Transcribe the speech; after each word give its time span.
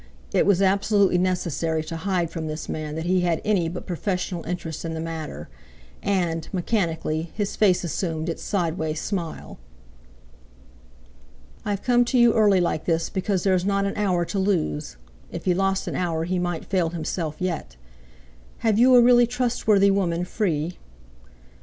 It 0.33 0.47
was 0.47 0.63
absolutely 0.63 1.19
necessary 1.19 1.83
to 1.83 1.95
hide 1.95 2.31
from 2.31 2.47
this 2.47 2.67
man 2.67 2.95
that 2.95 3.05
he 3.05 3.21
had 3.21 3.39
any 3.45 3.69
but 3.69 3.85
professional 3.85 4.43
interest 4.45 4.83
in 4.83 4.95
the 4.95 4.99
matter; 4.99 5.47
and, 6.01 6.49
mechanically, 6.51 7.29
his 7.35 7.55
face 7.55 7.83
assumed 7.83 8.27
its 8.27 8.41
sideway 8.41 8.95
smile. 8.95 9.59
"I've 11.63 11.83
come 11.83 12.03
to 12.05 12.17
you 12.17 12.33
early 12.33 12.59
like 12.59 12.85
this 12.85 13.11
because 13.11 13.43
there's 13.43 13.63
not 13.63 13.85
an 13.85 13.95
hour 13.95 14.25
to 14.25 14.39
lose"—if 14.39 15.45
he 15.45 15.53
lost 15.53 15.85
an 15.85 15.95
hour 15.95 16.23
he 16.23 16.39
might 16.39 16.65
fail 16.65 16.89
himself 16.89 17.35
yet! 17.37 17.75
"Have 18.65 18.79
you 18.79 18.95
a 18.95 19.01
really 19.03 19.27
trustworthy 19.27 19.91
woman 19.91 20.25
free?" 20.25 20.79